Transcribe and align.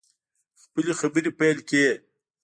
خپلې 0.61 0.93
خبرې 0.99 1.31
پیل 1.39 1.57
کړې. 1.69 1.85